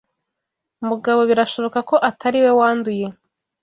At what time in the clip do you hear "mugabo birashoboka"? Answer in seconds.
0.89-1.79